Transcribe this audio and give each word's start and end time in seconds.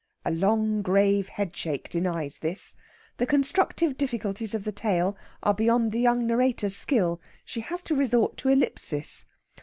A 0.25 0.31
long, 0.31 0.81
grave 0.81 1.29
headshake 1.29 1.87
denies 1.87 2.39
this. 2.39 2.75
The 3.17 3.27
constructive 3.27 3.99
difficulties 3.99 4.55
of 4.55 4.63
the 4.63 4.71
tale 4.71 5.15
are 5.43 5.53
beyond 5.53 5.91
the 5.91 5.99
young 5.99 6.25
narrator's 6.25 6.75
skill. 6.75 7.21
She 7.45 7.61
has 7.61 7.83
to 7.83 7.95
resort 7.95 8.35
to 8.37 8.49
ellipsis. 8.49 9.25